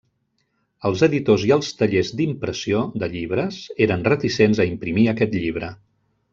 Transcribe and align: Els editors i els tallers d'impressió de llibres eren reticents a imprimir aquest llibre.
Els 0.89 1.03
editors 1.07 1.43
i 1.49 1.53
els 1.55 1.69
tallers 1.81 2.09
d'impressió 2.21 2.81
de 3.03 3.11
llibres 3.13 3.61
eren 3.89 4.09
reticents 4.11 4.63
a 4.65 4.69
imprimir 4.75 5.09
aquest 5.17 5.41
llibre. 5.41 5.75